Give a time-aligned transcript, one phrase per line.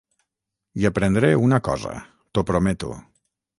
[0.83, 1.93] I aprendré una cosa,
[2.39, 2.93] t'ho prometo.